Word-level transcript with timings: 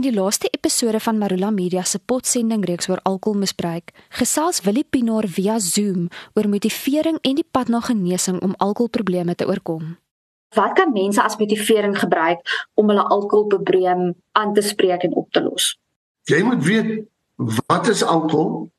In 0.00 0.06
die 0.08 0.16
laaste 0.16 0.48
episode 0.48 0.96
van 1.04 1.18
Marula 1.20 1.50
Media 1.52 1.82
se 1.84 1.98
potsending 1.98 2.62
reeks 2.64 2.88
oor 2.88 3.02
alkoholmisbruik, 3.04 3.90
gesels 4.16 4.62
Willie 4.64 4.86
Pinaar 4.88 5.28
via 5.28 5.58
Zoom 5.60 6.06
oor 6.32 6.48
motivering 6.48 7.18
en 7.20 7.36
die 7.36 7.44
pad 7.44 7.68
na 7.68 7.82
genesing 7.84 8.38
om 8.40 8.54
alkoholprobleme 8.56 9.34
te 9.36 9.44
oorkom. 9.44 9.98
Wat 10.56 10.72
kan 10.80 10.96
mense 10.96 11.20
as 11.20 11.36
motivering 11.36 11.98
gebruik 12.00 12.40
om 12.80 12.88
hulle 12.88 13.04
alkoholprobleem 13.12 14.14
aan 14.32 14.56
te 14.56 14.64
spreek 14.64 15.04
en 15.04 15.20
op 15.20 15.28
te 15.36 15.44
los? 15.44 15.76
Jy 16.32 16.40
moet 16.48 16.64
weet 16.64 17.04
wat 17.68 17.92
is 17.92 18.00
alkohol? 18.00 18.70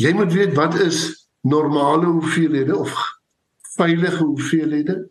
Jy 0.00 0.16
moet 0.16 0.32
weet 0.32 0.56
wat 0.56 0.80
is 0.80 1.28
normale 1.40 2.08
hoeveelhede 2.08 2.76
of 2.76 2.96
veilige 3.76 4.24
hoeveelhede? 4.24 5.02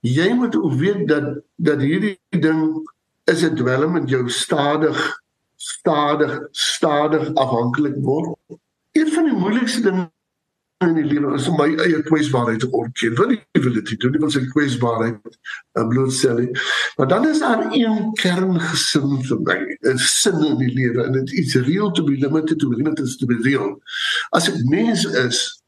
Jy 0.00 0.32
moet 0.34 0.58
weet 0.82 1.06
dat 1.06 1.36
dat 1.54 1.78
hierdie 1.78 2.18
ding 2.34 2.90
is 3.24 3.42
'n 3.42 3.54
dwelm 3.54 3.96
en 3.96 4.06
jou 4.06 4.28
stadig 4.28 5.20
stadig 5.56 6.48
stadig 6.50 7.34
afhanklik 7.34 7.96
word. 8.00 8.36
Een 8.92 9.12
van 9.12 9.24
die 9.24 9.36
moeilikste 9.36 9.82
dinge 9.82 10.10
in 10.80 10.94
die 10.96 11.04
lewe 11.04 11.34
is 11.36 11.48
om 11.48 11.58
my 11.60 11.68
eie 11.84 12.00
kwesbaarheid 12.06 12.62
te 12.62 12.68
ontken. 12.72 13.16
Wil 13.18 13.34
jy 13.34 13.60
wil 13.64 13.74
dit 13.76 13.90
doen? 14.00 14.14
Jy 14.16 14.22
wil 14.22 14.32
sy 14.32 14.40
kwesbaarheid 14.54 15.18
uh, 15.28 15.84
blootstel. 15.90 16.40
Maar 16.96 17.10
dan 17.12 17.26
is 17.28 17.42
daar 17.44 17.66
een 17.68 18.12
kerngesin 18.22 19.18
vir 19.28 19.42
my, 19.44 19.58
'n 19.92 20.00
sin 20.00 20.40
in 20.46 20.56
die 20.62 20.72
lewe 20.72 21.04
en 21.04 21.18
dit 21.18 21.32
is 21.44 21.54
real 21.68 21.92
to 21.92 22.04
be 22.04 22.16
limited 22.16 22.58
to 22.58 22.72
limit 22.72 23.00
is 23.04 23.18
to 23.20 23.28
be 23.28 23.36
real. 23.44 23.76
As 24.32 24.48
ek 24.48 24.56
mens 24.72 25.04
is, 25.04 25.60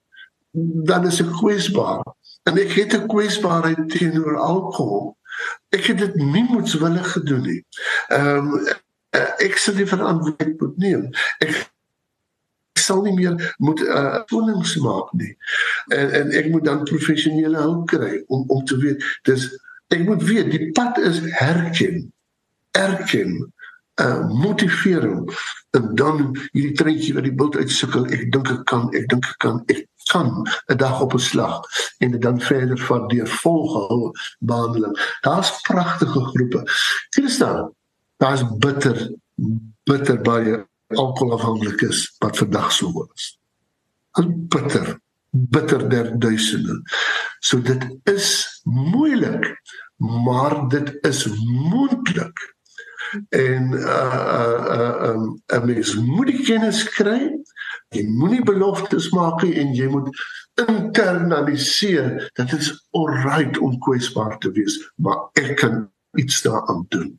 dan 0.88 1.06
is 1.06 1.20
ek 1.20 1.32
kwesbaar. 1.42 2.00
En 2.48 2.56
ek 2.58 2.72
het 2.80 2.96
'n 2.96 3.06
kwesbaarheid 3.12 3.88
teenoor 3.92 4.40
alkohol 4.40 5.16
ek 5.76 5.84
het 5.90 5.98
dit 5.98 6.14
nie 6.14 6.44
moetswillig 6.48 7.12
gedoen 7.12 7.44
nie. 7.48 7.60
Ehm 8.08 8.52
um, 8.52 8.66
ek 9.44 9.58
sal 9.60 9.76
die 9.76 9.86
verantwoordelikheid 9.86 10.60
moet 10.60 10.76
neem. 10.80 11.08
Ek 11.44 11.58
sal 12.80 13.02
nie 13.04 13.12
meer 13.12 13.54
moet 13.58 13.80
'n 13.80 13.90
uh, 13.92 14.22
vonings 14.30 14.76
maak 14.76 15.12
nie. 15.12 15.36
En 15.88 16.10
en 16.20 16.30
ek 16.30 16.48
moet 16.50 16.64
dan 16.64 16.84
professionele 16.88 17.58
hulp 17.58 17.86
kry 17.86 18.22
om 18.26 18.44
om 18.48 18.64
te 18.64 18.76
weet 18.76 19.04
dis 19.28 19.48
ek 19.88 20.06
moet 20.08 20.22
weet 20.22 20.50
die 20.50 20.72
pad 20.72 20.98
is 20.98 21.20
herken. 21.36 22.12
Erken 22.70 23.52
uh 24.00 24.28
motivering 24.28 25.26
en 25.76 25.94
dan 25.94 26.36
hierdie 26.52 26.76
treintjie 26.76 27.14
wat 27.14 27.26
die 27.28 27.34
bult 27.34 27.56
uitsukkel 27.56 28.06
ek 28.08 28.30
dink 28.32 28.48
ek 28.50 28.64
kan 28.64 28.88
ek 28.96 29.08
dink 29.12 29.26
ek 29.26 29.38
kan 29.44 29.58
ek 29.68 29.86
kan 30.12 30.28
'n 30.66 30.76
dag 30.76 31.00
op 31.00 31.14
'n 31.14 31.18
slag 31.18 31.60
en 31.98 32.10
dit 32.10 32.22
dan 32.22 32.40
verder 32.40 32.78
vat 32.78 33.08
deur 33.10 33.28
volgehoue 33.28 34.10
behandeling. 34.38 34.94
Daar's 35.20 35.60
pragtige 35.60 36.20
groepe. 36.20 36.60
Christa, 37.10 37.70
daar's 38.16 38.44
bitter 38.58 39.14
bitter 39.84 40.20
baie 40.20 40.66
alkoholafhanklikes 40.88 42.14
wat 42.18 42.36
vandag 42.36 42.72
so 42.72 43.08
is. 43.14 43.38
Al 44.10 44.28
bitter 44.28 45.00
bitter 45.32 45.88
der 45.88 46.18
duisende. 46.18 46.82
So 47.40 47.60
dit 47.60 47.98
is 48.04 48.60
moeilik, 48.62 49.60
maar 49.96 50.68
dit 50.68 50.98
is 51.00 51.26
moontlik. 51.44 52.54
En 53.28 53.72
uh 53.72 54.60
uh 54.76 55.08
um, 55.08 55.42
'n 55.46 55.64
mens 55.66 55.94
moet 55.94 56.26
die 56.26 56.42
kennis 56.44 56.84
kry 56.88 57.42
Jy 57.92 58.06
moenie 58.08 58.42
beloftes 58.44 59.10
maak 59.12 59.42
en 59.44 59.74
jy 59.76 59.88
moet 59.92 60.08
internaliseer 60.62 62.30
dat 62.38 62.52
dit 62.52 62.60
is 62.60 62.70
alright 62.96 63.58
om 63.60 63.76
kwesbaar 63.84 64.38
te 64.40 64.52
wees, 64.56 64.78
maar 64.96 65.28
ek 65.40 65.56
kan 65.60 65.84
iets 66.20 66.42
daaraan 66.44 66.86
doen. 66.88 67.10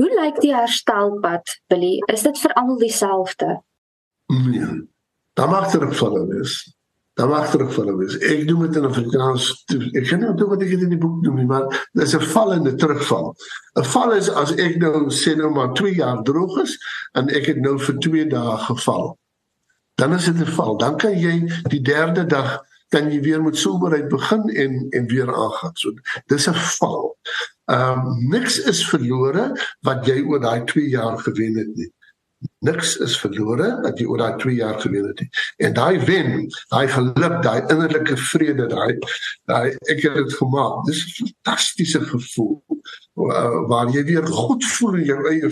Hoe 0.00 0.10
lyk 0.16 0.40
die 0.42 0.54
herstelpad, 0.54 1.58
Billy? 1.70 1.98
Is 2.10 2.24
dit 2.26 2.38
vir 2.42 2.54
almal 2.58 2.80
dieselfde? 2.80 3.60
Nee. 4.32 4.70
Dan 5.38 5.50
mag 5.52 5.70
dit 5.70 5.82
vir 5.82 6.06
hulle 6.06 6.26
Dan 7.20 7.28
mag 7.28 7.50
dit 7.52 7.66
vir 7.68 7.84
hulle 7.84 7.96
wees. 8.00 8.16
Ek 8.32 8.46
doen 8.48 8.64
dit 8.64 8.80
in 8.80 8.88
Afrikaans. 8.88 9.50
Ek 9.76 10.08
kan 10.08 10.22
nie 10.22 10.30
onthou 10.30 10.48
wat 10.54 10.64
ek 10.64 10.72
in 10.78 10.94
die 10.94 11.00
boek 11.00 11.20
noem 11.26 11.44
maar 11.50 11.68
dis 11.92 12.16
'n 12.16 12.24
val 12.32 12.54
en 12.56 12.64
'n 12.64 12.76
terugval. 12.80 13.34
'n 13.76 13.84
Val 13.92 14.12
is 14.16 14.30
as 14.30 14.56
ek 14.56 14.80
nou 14.80 15.10
sê 15.12 15.36
nou 15.36 15.50
maar 15.52 15.74
2 15.76 15.94
jaar 16.00 16.22
droog 16.24 16.62
is 16.64 16.78
en 17.12 17.28
ek 17.28 17.52
het 17.52 17.60
nou 17.60 17.76
vir 17.78 17.96
2 18.08 18.24
dae 18.32 18.56
geval 18.68 19.20
dan 20.00 20.12
is 20.12 20.24
dit 20.24 20.40
'n 20.40 20.52
val. 20.56 20.76
Dan 20.76 20.96
kan 20.96 21.18
jy 21.18 21.52
die 21.68 21.82
derde 21.82 22.26
dag 22.26 22.60
kan 22.88 23.12
jy 23.12 23.20
weer 23.20 23.42
met 23.42 23.56
soberheid 23.56 24.08
begin 24.08 24.42
en 24.90 25.06
weer 25.06 25.34
aangaan. 25.34 25.70
So 25.74 25.92
dis 26.26 26.48
'n 26.48 26.54
val. 26.54 27.16
Ehm 27.64 27.98
um, 27.98 28.28
niks 28.28 28.58
is 28.58 28.88
verlore 28.88 29.52
wat 29.80 30.06
jy 30.06 30.22
oor 30.22 30.40
daai 30.40 30.64
2 30.64 30.88
jaar 30.88 31.18
gewen 31.18 31.56
het 31.56 31.76
nie. 31.76 31.92
Niks 32.64 32.96
is 33.04 33.16
verlore 33.20 33.68
wat 33.84 33.98
jy 34.00 34.06
oor 34.08 34.20
daai 34.20 34.36
2 34.40 34.54
jaar 34.54 34.80
gewen 34.80 35.06
het 35.10 35.20
nie. 35.20 35.28
En 35.66 35.74
daai 35.76 36.00
wen, 36.08 36.46
daai 36.72 36.88
geluk, 36.88 37.36
daai 37.44 37.60
innerlike 37.72 38.16
vrede, 38.16 38.66
daai 38.68 38.96
daai 39.50 39.76
ek 39.92 40.04
het 40.06 40.14
dit 40.20 40.36
gemaak. 40.38 40.84
Dis 40.88 41.04
'n 41.04 41.16
fantastiese 41.18 42.00
gevoel 42.00 42.62
waar 43.68 43.90
jy 43.92 44.04
weer 44.04 44.26
goed 44.26 44.64
voel 44.64 44.94
in 44.94 45.04
jou 45.04 45.20
eie 45.28 45.50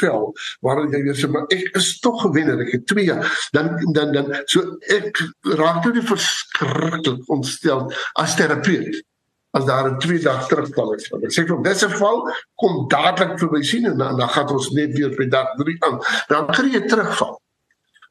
vel 0.00 0.32
waarin 0.60 0.92
jy 0.92 1.02
weer 1.06 1.18
sê 1.18 1.28
maar 1.28 1.48
ek 1.52 1.76
is 1.76 1.98
tog 2.04 2.20
gewenner 2.24 2.60
ek 2.64 2.72
het 2.72 2.86
2 2.86 3.16
dan 3.56 3.72
dan 3.96 4.12
dan 4.16 4.30
so 4.46 4.76
ek 4.88 5.20
raak 5.60 5.82
toe 5.82 5.92
die 5.92 6.06
verskriklik 6.06 7.28
ontstel 7.28 7.92
as 8.24 8.36
terapeut 8.36 9.02
as 9.52 9.64
daar 9.64 9.90
'n 9.90 9.98
2 9.98 10.18
dag 10.18 10.48
terugval 10.48 10.94
is. 10.94 11.10
Ek 11.12 11.32
sê 11.36 11.46
vir 11.48 11.62
dis 11.62 11.84
'n 11.84 11.94
val 12.00 12.18
kom 12.60 12.88
dadelik 12.88 13.38
verby 13.38 13.62
sien 13.62 13.86
en 13.86 13.96
dan, 13.98 14.16
dan 14.16 14.28
gaan 14.28 14.48
ons 14.48 14.70
net 14.70 14.92
weer 14.96 15.12
by 15.16 15.26
dag 15.28 15.48
3 15.56 15.76
aan. 15.86 15.98
Dan 16.28 16.46
kry 16.46 16.68
jy 16.72 16.82
terugval. 16.86 17.40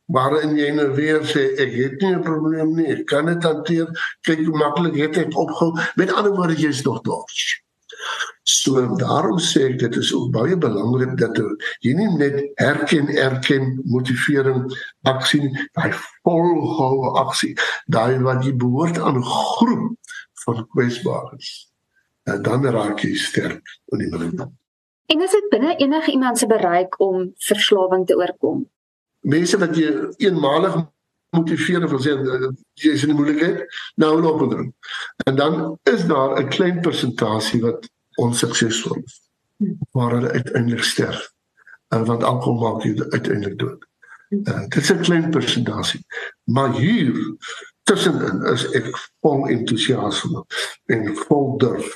Waarin 0.05 0.55
jy 0.55 0.69
nou 0.71 0.89
weer 0.95 1.21
sê 1.33 1.43
ek 1.63 1.71
het 1.81 2.01
nie 2.01 2.13
'n 2.15 2.23
probleem 2.29 2.75
nie 2.75 2.87
ek 2.95 3.05
kan 3.05 3.25
dit 3.25 3.43
hanteer. 3.43 3.87
Kyk 4.21 4.45
hoe 4.45 4.57
maklik 4.57 4.95
het 4.95 5.17
ek 5.17 5.37
opgehou. 5.37 5.73
Met 5.95 6.13
ander 6.13 6.35
woorde 6.35 6.55
jy's 6.55 6.83
nog 6.83 7.01
dors 7.01 7.61
So 8.43 8.81
daarom 8.97 9.37
sê 9.39 9.67
ek 9.69 9.77
dit 9.79 9.97
is 10.01 10.09
ook 10.15 10.31
baie 10.33 10.57
belangrik 10.57 11.13
dat 11.19 11.37
jy 11.85 11.93
nie 11.97 12.09
net 12.17 12.39
erken 12.61 13.11
erken 13.13 13.77
motivering 13.85 14.65
aksie 15.09 15.51
by 15.77 15.91
volhoue 16.25 17.13
aksie 17.21 17.53
daai 17.93 18.17
wat 18.25 18.41
jy 18.45 18.55
behoort 18.63 18.97
aan 18.97 19.21
groep 19.21 19.93
van 20.43 20.67
kwesbares. 20.73 21.51
En 22.23 22.41
dan 22.41 22.65
raak 22.65 22.99
jy 22.99 23.15
sterk 23.15 23.79
in 23.95 24.03
die 24.03 24.09
middel. 24.09 24.51
En 25.11 25.21
is 25.21 25.31
dit 25.31 25.49
binne 25.49 25.75
enige 25.75 26.11
iemand 26.11 26.37
se 26.37 26.47
bereik 26.47 26.99
om 26.99 27.31
verslawing 27.35 28.05
te 28.07 28.15
oorkom? 28.15 28.63
Mense 29.19 29.57
wat 29.57 29.75
jy 29.75 29.91
eenmalig 30.17 30.77
motiveer 31.35 31.83
of 31.87 31.97
sê 32.03 32.15
jy 32.73 32.93
is 32.95 33.03
in 33.07 33.15
moeilikheid, 33.15 33.65
nou 33.95 34.13
loop 34.21 34.45
dit. 34.49 34.71
En 35.27 35.35
dan 35.35 35.77
is 35.83 36.05
daar 36.05 36.39
'n 36.39 36.49
klein 36.49 36.81
persentasie 36.81 37.61
wat 37.61 37.89
onsuksesvol 38.15 38.97
is 39.03 39.21
waar 39.91 40.11
hulle 40.11 40.31
uiteindelik 40.31 40.83
sterf 40.83 41.31
uh, 41.93 42.03
want 42.03 42.23
alkohol 42.23 42.59
maak 42.59 42.85
jy 42.85 42.95
uiteindelik 43.09 43.57
dood. 43.59 43.87
Uh, 44.31 44.63
dit 44.67 44.83
is 44.83 44.91
'n 44.91 45.01
klein 45.01 45.29
persentasie. 45.29 46.05
Maar 46.43 46.73
hier 46.73 47.13
tussenin 47.83 48.43
is 48.53 48.65
ek 48.77 48.89
vol 49.25 49.47
entoesiasme 49.49 50.43
en 50.93 51.07
vol 51.25 51.57
durf 51.57 51.95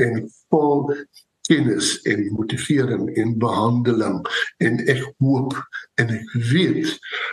en 0.00 0.22
vol 0.52 0.86
kennis 1.50 2.02
en 2.02 2.28
motivering 2.36 3.16
en 3.16 3.38
behandeling 3.38 4.20
en 4.66 4.78
ek 4.92 5.02
hoop 5.18 5.56
en 6.00 6.12
ek 6.14 6.34
weet 6.52 6.92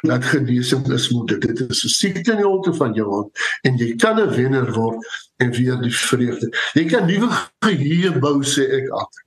dat 0.09 0.25
genesing 0.31 0.87
is 0.93 1.09
moet 1.13 1.35
dit 1.35 1.61
is 1.67 1.83
'n 1.85 1.93
siekte 1.99 2.33
in 2.33 2.41
die 2.41 2.49
holte 2.49 2.73
van 2.73 2.93
jou 2.97 3.07
hand 3.11 3.45
en 3.61 3.77
jy 3.77 3.95
kan 3.95 4.19
'n 4.21 4.33
wenner 4.39 4.73
word 4.73 5.05
en 5.37 5.51
weer 5.51 5.77
die 5.81 5.93
vreugde. 5.93 6.49
Jy 6.73 6.85
kan 6.85 7.05
nuwe 7.05 7.29
geheue 7.65 8.19
bou 8.19 8.41
sê 8.43 8.63
ek 8.79 8.89
altyd. 8.89 9.25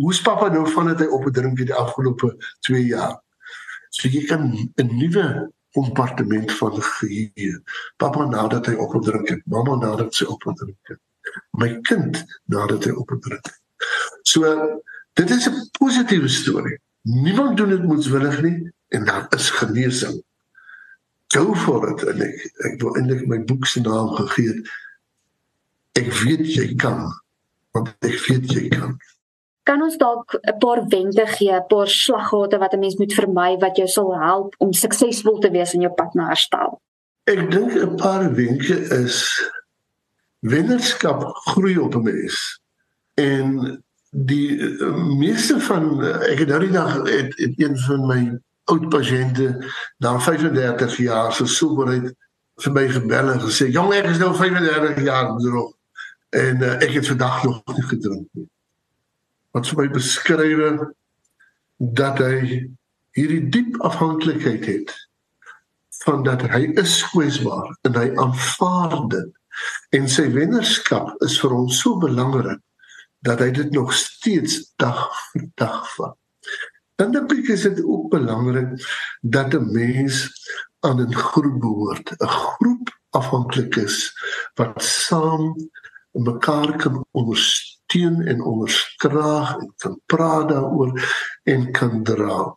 Hoe's 0.00 0.22
pappa 0.22 0.48
nou 0.48 0.66
van 0.70 0.86
dit 0.86 0.98
hy 0.98 1.06
op 1.06 1.26
'n 1.26 1.32
drink 1.32 1.56
die 1.56 1.74
afgelope 1.74 2.36
2 2.60 2.86
jaar? 2.86 3.18
So 3.90 4.08
jy 4.08 4.24
kan 4.26 4.42
'n 4.76 4.96
nuwe 4.96 5.50
kompartement 5.74 6.52
van 6.60 6.78
geheue 6.82 7.58
pappa 7.96 8.24
nadat 8.30 8.70
hy 8.70 8.74
op 8.86 8.94
'n 8.94 9.04
drink 9.10 9.28
het 9.28 9.42
mamma 9.46 9.74
nadat 9.82 10.14
sy 10.14 10.24
op 10.24 10.46
'n 10.46 10.54
drink 10.62 10.92
het 10.92 11.02
my 11.50 11.70
kind 11.90 12.24
nadat 12.46 12.84
hy 12.84 12.92
op 12.94 13.10
'n 13.10 13.20
drink 13.20 13.46
het 13.50 13.62
So 14.22 14.40
dit 15.12 15.30
is 15.30 15.48
'n 15.48 15.68
positiewe 15.78 16.28
storie. 16.28 16.78
Niemand 17.02 17.56
doen 17.56 17.68
dit 17.68 17.82
moetswillig 17.82 18.42
nie 18.42 18.72
en 18.88 19.04
daar 19.04 19.26
is 19.28 19.50
genesing. 19.50 20.22
Go 21.26 21.54
for 21.54 21.90
it 21.90 22.02
en 22.02 22.20
ek 22.20 22.52
ek 22.56 22.80
wil 22.80 22.96
eintlik 22.96 23.26
my 23.26 23.44
boek 23.44 23.66
se 23.66 23.80
naam 23.80 24.08
gegee 24.08 24.48
het. 24.48 24.70
Ek 25.92 26.12
weet 26.12 26.54
jy 26.54 26.74
kan. 26.74 27.12
Want 27.70 27.88
ek 27.98 28.18
weet 28.26 28.52
jy 28.52 28.68
kan. 28.68 28.98
Kan 29.64 29.82
ons 29.82 29.96
dalk 29.96 30.36
'n 30.40 30.58
paar 30.58 30.84
wenke 30.88 31.26
gee, 31.26 31.52
'n 31.52 31.66
paar 31.66 31.88
slaggate 31.88 32.58
wat 32.58 32.72
'n 32.72 32.78
mens 32.78 32.96
moet 32.96 33.12
vermy 33.12 33.56
wat 33.58 33.76
jou 33.76 33.88
sal 33.88 34.18
help 34.20 34.54
om 34.58 34.72
suksesvol 34.72 35.38
te 35.38 35.50
wees 35.50 35.72
in 35.72 35.80
jou 35.80 35.92
pad 35.92 36.14
na 36.14 36.26
herstel? 36.26 36.80
Ek 37.24 37.50
dink 37.50 37.72
'n 37.72 37.96
paar 37.96 38.34
wenke 38.34 38.76
is 39.02 39.18
wennerskap 40.38 41.24
groei 41.48 41.78
op 41.78 41.94
'n 41.94 42.02
mens 42.02 42.60
en 43.14 43.46
die 44.10 44.56
uh, 44.56 44.94
meeste 45.18 45.60
van 45.60 46.02
ek 46.04 46.38
het 46.38 46.48
nou 46.48 46.60
die 46.60 46.70
dag 46.70 46.92
het, 47.02 47.32
het 47.36 47.54
een 47.56 47.78
van 47.78 48.06
my 48.06 48.20
oud 48.64 48.88
pasiënte 48.88 49.48
na 49.98 50.18
35 50.18 50.96
jaar 50.96 51.32
se 51.32 51.46
soberheid 51.46 52.12
vir 52.62 52.72
my 52.72 52.88
gebel 52.88 53.30
en 53.30 53.40
gesê 53.40 53.66
jong 53.72 53.92
ek 53.94 54.06
is 54.12 54.18
nou 54.18 54.34
35 54.34 55.02
jaar 55.02 55.32
droog 55.38 55.72
en 56.30 56.62
uh, 56.62 56.74
ek 56.82 56.90
het 57.00 57.06
vandag 57.06 57.44
nog 57.44 57.62
nie 57.76 57.86
gedrink 57.88 58.28
nie. 58.32 58.48
Wat 59.54 59.68
vir 59.70 59.84
my 59.84 59.88
beskryf 59.94 60.80
dat 61.78 62.18
hy 62.22 62.64
hierdie 63.14 63.44
diep 63.54 63.78
afhanklikheid 63.86 64.66
het 64.66 64.94
van 66.04 66.24
dat 66.26 66.42
hy 66.50 66.66
is 66.80 66.98
kwesbaar 67.12 67.70
en 67.86 67.98
hy 67.98 68.08
aanvaar 68.20 68.96
dit 69.12 69.98
en 69.98 70.08
sy 70.10 70.26
wennerskap 70.34 71.12
is 71.26 71.36
vir 71.42 71.54
hom 71.54 71.68
so 71.70 72.00
belangrik 72.02 72.58
dat 73.24 73.40
hy 73.40 73.52
dit 73.54 73.70
nog 73.72 73.94
steeds 73.96 74.58
dag 74.82 75.06
vir 75.30 75.46
dag 75.60 75.78
vat. 75.94 76.16
Dan 76.98 77.14
dink 77.14 77.32
ek 77.34 77.52
is 77.54 77.64
dit 77.66 77.80
ook 77.82 78.10
belangrik 78.12 78.74
dat 79.22 79.54
'n 79.54 79.70
mens 79.72 80.26
aan 80.82 81.00
'n 81.00 81.14
groep 81.14 81.60
behoort, 81.60 82.10
'n 82.10 82.26
groep 82.26 82.90
afhanklik 83.10 83.76
is 83.76 84.10
wat 84.58 84.82
saam 84.82 85.54
mekaar 86.12 86.76
kan 86.76 87.06
ondersteun 87.12 87.73
en 88.02 88.42
onderskraag 88.42 89.56
en 89.58 89.72
kan 89.76 90.00
praat 90.06 90.48
daaroor 90.48 90.92
en 91.42 91.70
kan 91.72 92.02
dra. 92.02 92.56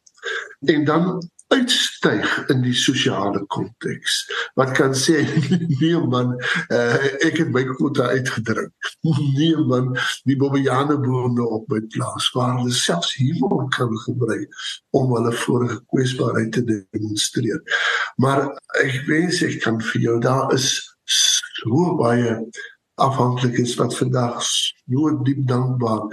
En 0.59 0.85
dan 0.85 1.29
uitstyg 1.47 2.47
in 2.51 2.61
die 2.61 2.75
sosiale 2.75 3.39
konteks. 3.53 4.19
Wat 4.59 4.73
kan 4.75 4.95
sê 4.97 5.21
nee 5.79 5.99
man, 6.11 6.33
uh, 6.73 6.97
ek 7.23 7.39
het 7.43 7.51
my 7.55 7.63
kwota 7.69 8.09
uitgedruk. 8.15 8.73
Nee 9.37 9.55
man, 9.69 9.93
die 10.27 10.35
bobbejane 10.39 10.97
boere 10.99 11.45
op 11.45 11.69
my 11.71 11.79
plaas 11.93 12.27
waar 12.35 12.57
hulle 12.57 12.73
selfs 12.75 13.13
humor 13.21 13.67
kan 13.75 13.93
gebruik 14.03 14.63
om 14.97 15.13
hulle 15.15 15.31
vorige 15.45 15.79
kwesbaarheid 15.93 16.51
te 16.57 16.63
demonstreer. 16.67 17.61
Maar 18.19 18.49
ek 18.83 18.99
wens 19.07 19.43
ek 19.47 19.61
kan 19.63 19.79
vir 19.91 20.07
jou 20.09 20.17
daar 20.23 20.51
is 20.57 20.71
so 21.07 21.93
baie 22.01 22.41
afhanklikes 22.97 23.75
wat 23.79 23.95
vandag 23.97 24.41
so 24.43 25.11
diep 25.23 25.45
dankbaar 25.49 26.07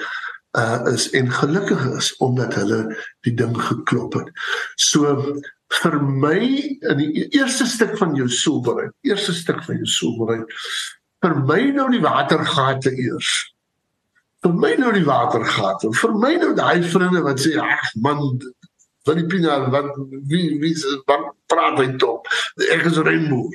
uh 0.54 0.80
is 0.92 1.08
en 1.18 1.30
gelukkig 1.32 1.82
is 1.98 2.12
omdat 2.22 2.54
hulle 2.54 2.80
die 3.26 3.34
ding 3.34 3.56
geklop 3.58 4.14
het. 4.14 4.28
So 4.76 5.16
vir 5.80 5.96
my 6.02 6.38
in 6.90 7.00
die 7.00 7.24
eerste 7.34 7.66
stuk 7.66 7.96
van 7.98 8.14
jou 8.14 8.28
soberheid, 8.30 8.92
eerste 9.02 9.34
stuk 9.34 9.64
van 9.66 9.80
jou 9.82 9.88
soberheid, 9.90 10.54
vir 11.24 11.34
my 11.48 11.60
nou 11.74 11.88
die 11.90 12.02
watergate 12.04 12.92
eers. 12.92 13.32
Vir 14.44 14.54
my 14.60 14.74
nou 14.78 14.92
die 14.92 15.06
watergate. 15.08 15.90
Vir 15.96 16.14
my 16.20 16.34
nou 16.36 16.52
daai 16.54 16.84
vriende 16.84 17.24
wat 17.24 17.40
sê 17.42 17.56
ag 17.58 17.90
man 18.04 18.36
van 19.04 19.20
die 19.20 19.26
pinaar 19.28 19.68
wat 19.70 19.90
wie 20.30 20.58
wie 20.60 20.74
wat 21.08 21.26
praat 21.50 21.78
hy 21.80 21.88
tog. 22.00 22.24
Ek 22.72 22.86
is 22.88 23.00
Rainbow 23.04 23.52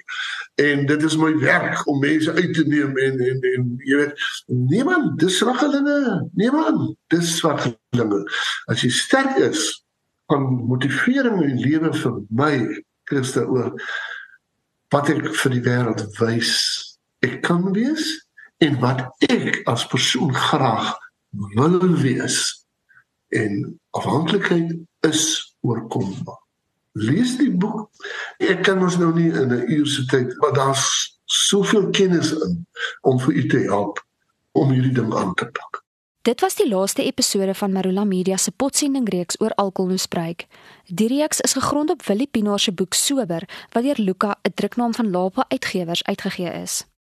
en 0.61 0.85
dit 0.89 1.03
is 1.07 1.17
my 1.17 1.31
werk 1.41 1.81
om 1.89 2.01
mense 2.03 2.33
uit 2.33 2.53
te 2.53 2.65
neem 2.67 2.97
en 2.97 3.19
en 3.25 3.47
en 3.53 3.67
jy 3.87 4.03
weet 4.03 4.27
niemand 4.47 5.17
dis 5.21 5.39
swakkelinge. 5.41 6.29
Niemand 6.37 6.95
dis 7.13 7.35
swakkelinge. 7.39 8.21
As 8.69 8.85
jy 8.85 8.91
sterk 8.93 9.39
is 9.49 9.71
van 10.29 10.45
motivering 10.69 11.41
in 11.47 11.57
lewe 11.63 11.93
vir 11.97 12.21
my 12.29 12.53
Christa 13.09 13.47
oor 13.49 13.73
wat 14.93 15.09
ek 15.09 15.25
vir 15.33 15.55
die 15.57 15.65
wêreld 15.65 16.05
wys. 16.21 16.53
Ek 17.25 17.41
kan 17.45 17.65
wees 17.73 18.13
en 18.61 18.77
wat 18.83 19.07
ek 19.29 19.63
as 19.71 19.87
persoon 19.89 20.33
graag 20.35 20.93
wil 21.55 21.79
wees 22.01 22.58
en 23.29 23.79
afhanklikheid 23.91 24.77
is 24.99 25.55
oorkombaar 25.61 26.47
lees 26.99 27.35
die 27.37 27.51
boek. 27.51 27.89
Ek 28.41 28.63
kan 28.67 28.81
ons 28.83 28.97
nou 28.99 29.11
nie 29.15 29.29
in 29.29 29.53
'n 29.53 29.71
uur 29.71 29.87
se 29.87 30.05
tyd, 30.05 30.37
maar 30.41 30.53
daar's 30.53 31.17
soveel 31.25 31.89
kennis 31.89 32.31
in 32.31 32.65
om 33.01 33.19
vir 33.19 33.33
u 33.33 33.47
te 33.47 33.57
help 33.57 34.05
om 34.51 34.71
hierdie 34.71 34.93
ding 34.93 35.13
aan 35.13 35.33
te 35.33 35.45
pak. 35.45 35.83
Dit 36.21 36.41
was 36.41 36.55
die 36.55 36.67
laaste 36.67 37.03
episode 37.03 37.53
van 37.55 37.71
Marula 37.71 38.03
Media 38.03 38.37
se 38.37 38.51
potsending 38.51 39.09
reeks 39.09 39.39
oor 39.41 39.51
alkoholmisbruik. 39.55 40.45
Die 40.85 41.07
reeks 41.07 41.39
is 41.39 41.53
gegrond 41.53 41.89
op 41.89 42.05
Willie 42.05 42.27
Pinaar 42.27 42.59
se 42.59 42.71
boek 42.71 42.93
Sober, 42.93 43.49
wat 43.71 43.83
deur 43.83 43.97
Luka, 43.97 44.35
'n 44.41 44.51
druknaam 44.53 44.93
van 44.93 45.11
Lapa 45.11 45.45
Uitgewers, 45.47 46.03
uitgegee 46.03 46.61
is. 46.61 46.85